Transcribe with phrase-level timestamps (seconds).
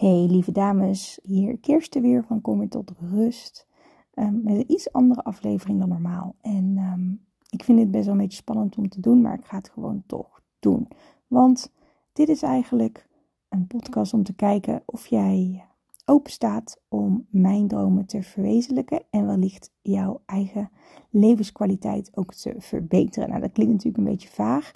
[0.00, 3.66] Hey lieve dames, hier Kirsten weer van Kom weer tot rust.
[4.14, 6.34] Um, met een iets andere aflevering dan normaal.
[6.40, 7.20] En um,
[7.50, 9.70] ik vind dit best wel een beetje spannend om te doen, maar ik ga het
[9.70, 10.88] gewoon toch doen.
[11.26, 11.72] Want
[12.12, 13.08] dit is eigenlijk
[13.48, 15.64] een podcast om te kijken of jij
[16.04, 20.70] open staat om mijn dromen te verwezenlijken en wellicht jouw eigen
[21.10, 23.28] levenskwaliteit ook te verbeteren.
[23.28, 24.72] Nou, dat klinkt natuurlijk een beetje vaag,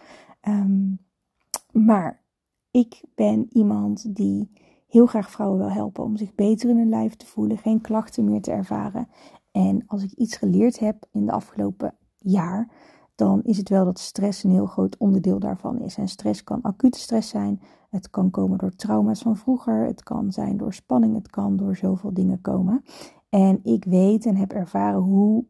[0.48, 0.98] um,
[1.72, 2.22] maar
[2.70, 4.50] ik ben iemand die
[4.94, 8.24] heel graag vrouwen wil helpen om zich beter in hun lijf te voelen, geen klachten
[8.24, 9.08] meer te ervaren.
[9.52, 12.68] En als ik iets geleerd heb in de afgelopen jaar,
[13.14, 15.96] dan is het wel dat stress een heel groot onderdeel daarvan is.
[15.96, 20.32] En stress kan acute stress zijn, het kan komen door trauma's van vroeger, het kan
[20.32, 22.84] zijn door spanning, het kan door zoveel dingen komen.
[23.28, 25.44] En ik weet en heb ervaren hoe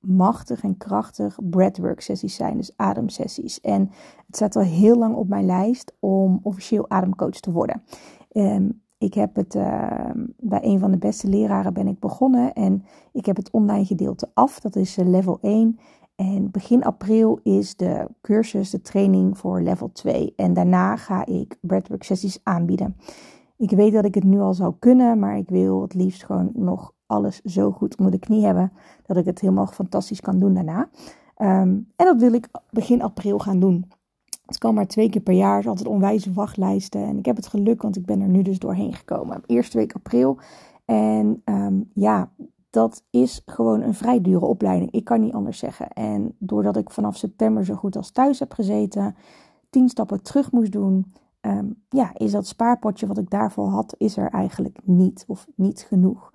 [0.00, 3.60] machtig en krachtig breathwork sessies zijn, dus ademsessies.
[3.60, 3.90] En
[4.26, 7.82] het staat al heel lang op mijn lijst om officieel ademcoach te worden.
[8.28, 8.68] Ehm,
[8.98, 13.26] ik heb het uh, bij een van de beste leraren ben ik begonnen en ik
[13.26, 14.60] heb het online gedeelte af.
[14.60, 15.78] Dat is uh, level 1.
[16.16, 20.32] En begin april is de cursus, de training voor level 2.
[20.36, 22.96] En daarna ga ik breathwork sessies aanbieden.
[23.56, 26.50] Ik weet dat ik het nu al zou kunnen, maar ik wil het liefst gewoon
[26.54, 28.72] nog alles zo goed onder de knie hebben
[29.06, 30.88] dat ik het helemaal fantastisch kan doen daarna.
[31.38, 33.86] Um, en dat wil ik begin april gaan doen.
[34.48, 35.54] Het kan maar twee keer per jaar.
[35.54, 37.04] Het is altijd onwijze wachtlijsten.
[37.04, 39.42] En ik heb het geluk, want ik ben er nu dus doorheen gekomen.
[39.46, 40.38] Eerste week april.
[40.84, 42.30] En um, ja,
[42.70, 44.90] dat is gewoon een vrij dure opleiding.
[44.90, 45.88] Ik kan niet anders zeggen.
[45.88, 49.16] En doordat ik vanaf september zo goed als thuis heb gezeten,
[49.70, 54.16] tien stappen terug moest doen, um, ja, is dat spaarpotje wat ik daarvoor had, is
[54.16, 56.32] er eigenlijk niet of niet genoeg.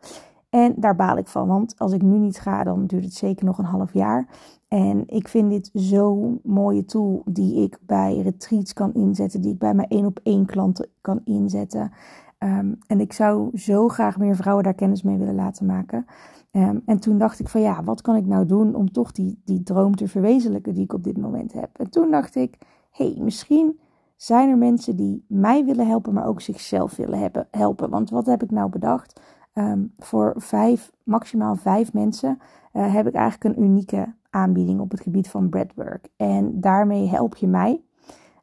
[0.53, 3.45] En daar baal ik van, want als ik nu niet ga, dan duurt het zeker
[3.45, 4.27] nog een half jaar.
[4.67, 9.57] En ik vind dit zo'n mooie tool die ik bij retreats kan inzetten, die ik
[9.57, 11.91] bij mijn één op één klanten kan inzetten.
[12.39, 16.05] Um, en ik zou zo graag meer vrouwen daar kennis mee willen laten maken.
[16.51, 19.41] Um, en toen dacht ik van ja, wat kan ik nou doen om toch die,
[19.45, 21.69] die droom te verwezenlijken die ik op dit moment heb.
[21.73, 22.57] En toen dacht ik,
[22.91, 23.79] hey, misschien
[24.15, 27.89] zijn er mensen die mij willen helpen, maar ook zichzelf willen helpen.
[27.89, 29.21] Want wat heb ik nou bedacht?
[29.53, 32.37] Um, voor vijf, maximaal vijf mensen
[32.73, 36.07] uh, heb ik eigenlijk een unieke aanbieding op het gebied van breadwork.
[36.15, 37.81] En daarmee help je mij,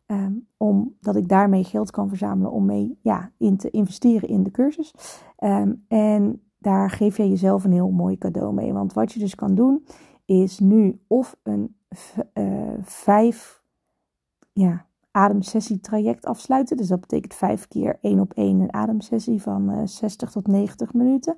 [0.07, 4.51] um, omdat ik daarmee geld kan verzamelen om mee ja, in te investeren in de
[4.51, 4.95] cursus.
[5.39, 8.73] Um, en daar geef je jezelf een heel mooi cadeau mee.
[8.73, 9.85] Want wat je dus kan doen,
[10.25, 11.77] is nu of een
[12.35, 13.63] uh, vijf
[14.53, 16.77] ja, ademsessietraject afsluiten.
[16.77, 20.93] Dus dat betekent vijf keer één op één een ademsessie van uh, 60 tot 90
[20.93, 21.37] minuten.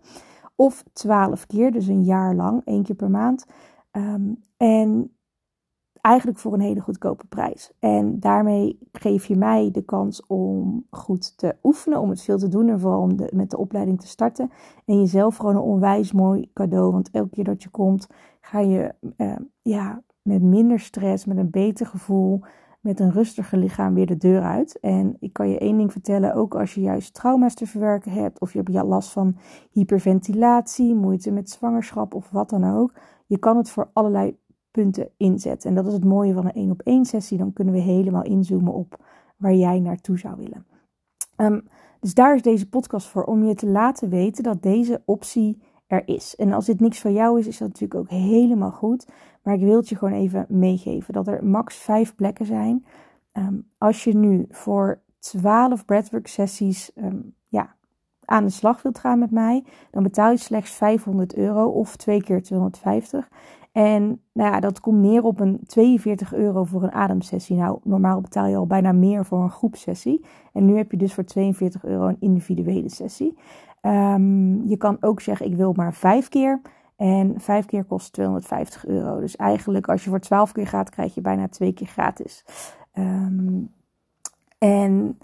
[0.56, 3.46] Of 12 keer, dus een jaar lang, één keer per maand.
[3.92, 5.16] Um, en
[6.02, 7.72] eigenlijk voor een hele goedkope prijs.
[7.78, 12.48] En daarmee geef je mij de kans om goed te oefenen, om het veel te
[12.48, 14.50] doen en vooral om de, met de opleiding te starten.
[14.84, 18.08] En jezelf gewoon een onwijs mooi cadeau, want elke keer dat je komt,
[18.40, 22.40] ga je uh, ja, met minder stress, met een beter gevoel,
[22.82, 24.78] met een rustiger lichaam weer de deur uit.
[24.80, 28.40] En ik kan je één ding vertellen, ook als je juist trauma's te verwerken hebt,
[28.40, 29.36] of je hebt last van
[29.70, 32.92] hyperventilatie, moeite met zwangerschap of wat dan ook.
[33.26, 34.38] Je kan het voor allerlei
[34.70, 35.68] punten inzetten.
[35.68, 37.38] En dat is het mooie van een één op één sessie.
[37.38, 39.04] Dan kunnen we helemaal inzoomen op
[39.36, 40.66] waar jij naartoe zou willen.
[41.36, 41.62] Um,
[42.00, 46.08] dus daar is deze podcast voor, om je te laten weten dat deze optie er
[46.08, 46.36] is.
[46.36, 49.06] En als dit niks voor jou is, is dat natuurlijk ook helemaal goed.
[49.42, 52.84] Maar ik wil het je gewoon even meegeven dat er max vijf plekken zijn.
[53.32, 57.74] Um, als je nu voor 12 breathwork sessies um, ja,
[58.24, 62.22] aan de slag wilt gaan met mij, dan betaal je slechts 500 euro of twee
[62.22, 63.28] keer 250.
[63.72, 67.56] En nou ja, dat komt neer op een 42 euro voor een ademsessie.
[67.56, 70.24] Nou, normaal betaal je al bijna meer voor een groepsessie.
[70.52, 73.38] En nu heb je dus voor 42 euro een individuele sessie.
[73.82, 76.60] Um, je kan ook zeggen, ik wil maar vijf keer.
[76.96, 79.20] En vijf keer kost 250 euro.
[79.20, 82.44] Dus eigenlijk als je voor 12 keer gaat, krijg je bijna twee keer gratis.
[82.94, 83.72] Um,
[84.58, 85.18] en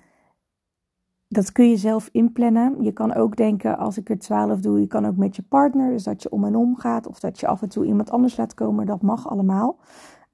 [1.28, 2.82] dat kun je zelf inplannen.
[2.82, 5.91] Je kan ook denken, als ik er 12 doe, je kan ook met je partner.
[5.91, 7.06] Dus dat je om en om gaat.
[7.06, 8.86] Of dat je af en toe iemand anders laat komen.
[8.86, 9.77] Dat mag allemaal.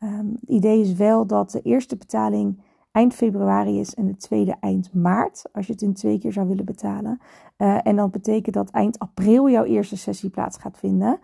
[0.01, 2.61] Um, het idee is wel dat de eerste betaling
[2.95, 5.45] eind februari is en de tweede eind maart.
[5.53, 7.21] Als je het in twee keer zou willen betalen.
[7.59, 11.19] Uh, en dat betekent dat eind april jouw eerste sessie plaats gaat vinden.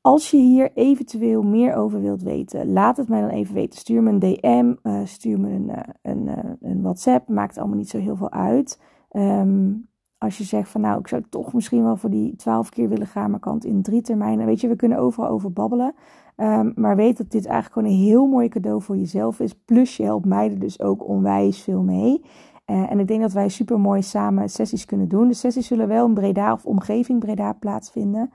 [0.00, 3.78] Als je hier eventueel meer over wilt weten, laat het mij dan even weten.
[3.78, 6.30] Stuur me een DM, uh, stuur me een, uh, een,
[6.60, 7.28] een, WhatsApp.
[7.28, 8.80] Maakt allemaal niet zo heel veel uit.
[9.12, 9.88] Um,
[10.24, 13.06] als je zegt van nou, ik zou toch misschien wel voor die twaalf keer willen
[13.06, 14.46] gaan, maar kan het in drie termijnen.
[14.46, 15.94] Weet je, we kunnen overal over babbelen.
[16.36, 19.54] Um, maar weet dat dit eigenlijk gewoon een heel mooi cadeau voor jezelf is.
[19.54, 22.22] Plus je helpt mij er dus ook onwijs veel mee.
[22.66, 25.28] Uh, en ik denk dat wij super mooi samen sessies kunnen doen.
[25.28, 28.32] De sessies zullen wel in Breda of omgeving Breda plaatsvinden.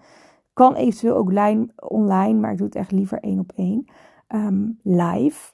[0.53, 3.85] Kan eventueel ook line, online, maar ik doe het echt liever één op één.
[4.27, 5.51] Um, live.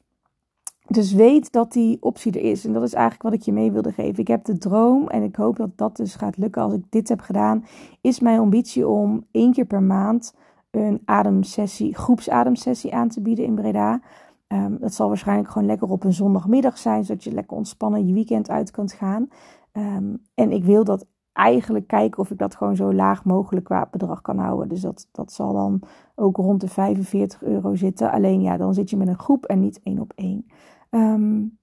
[0.88, 2.66] Dus weet dat die optie er is.
[2.66, 4.20] En dat is eigenlijk wat ik je mee wilde geven.
[4.20, 7.10] Ik heb de droom en ik hoop dat dat dus gaat lukken als ik dit
[7.10, 7.66] heb gedaan.
[8.02, 10.34] Is mijn ambitie om één keer per maand
[10.72, 14.02] een ademsessie, groepsademsessie aan te bieden in Breda.
[14.48, 18.14] Um, dat zal waarschijnlijk gewoon lekker op een zondagmiddag zijn, zodat je lekker ontspannen je
[18.14, 19.30] weekend uit kunt gaan.
[19.74, 23.88] Um, en ik wil dat eigenlijk kijken of ik dat gewoon zo laag mogelijk qua
[23.92, 24.70] bedrag kan houden.
[24.70, 25.82] Dus dat, dat zal dan
[26.16, 28.12] ook rond de 45 euro zitten.
[28.12, 30.46] Alleen ja, dan zit je met een groep en niet één op één.
[30.96, 31.58] Um,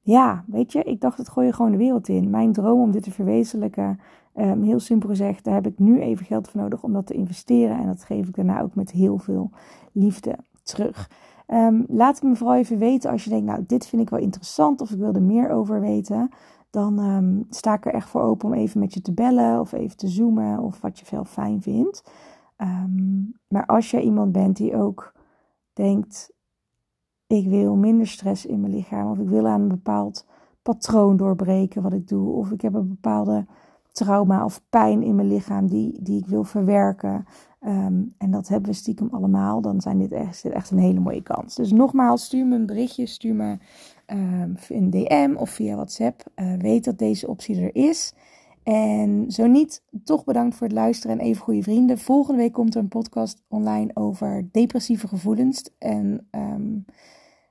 [0.00, 2.30] ja, weet je, ik dacht het gooi je gewoon de wereld in.
[2.30, 4.00] Mijn droom om dit te verwezenlijken,
[4.34, 7.14] um, heel simpel gezegd, daar heb ik nu even geld voor nodig om dat te
[7.14, 7.78] investeren.
[7.78, 9.50] En dat geef ik daarna ook met heel veel
[9.92, 11.10] liefde terug.
[11.46, 14.80] Um, laat me vooral even weten als je denkt, nou, dit vind ik wel interessant
[14.80, 16.28] of ik wil er meer over weten.
[16.70, 19.96] Dan sta ik er echt voor open om even met je te bellen of even
[19.96, 22.10] te zoomen of wat je veel fijn vindt.
[23.48, 25.12] Maar als je iemand bent die ook
[25.72, 26.32] denkt,
[27.30, 30.26] ik wil minder stress in mijn lichaam of ik wil aan een bepaald
[30.62, 33.46] patroon doorbreken wat ik doe of ik heb een bepaalde
[33.92, 37.24] trauma of pijn in mijn lichaam die, die ik wil verwerken.
[37.60, 39.60] Um, en dat hebben we stiekem allemaal.
[39.60, 41.54] Dan zijn dit echt, dit echt een hele mooie kans.
[41.54, 43.06] Dus nogmaals, stuur me een berichtje.
[43.06, 43.58] Stuur me
[44.06, 46.24] um, een DM of via WhatsApp.
[46.36, 48.14] Uh, weet dat deze optie er is.
[48.62, 51.98] En zo niet, toch bedankt voor het luisteren en even goede vrienden.
[51.98, 55.70] Volgende week komt er een podcast online over depressieve gevoelens.
[55.78, 56.84] En um,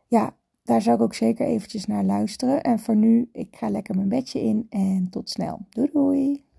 [0.10, 2.64] ja, daar zou ik ook zeker eventjes naar luisteren.
[2.64, 5.66] En voor nu, ik ga lekker mijn bedje in en tot snel.
[5.70, 6.48] Doei doei!